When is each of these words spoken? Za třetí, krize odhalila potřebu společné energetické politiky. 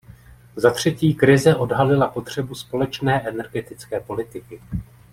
Za 0.55 0.71
třetí, 0.71 1.15
krize 1.15 1.55
odhalila 1.55 2.07
potřebu 2.07 2.55
společné 2.55 3.27
energetické 3.29 3.99
politiky. 3.99 4.61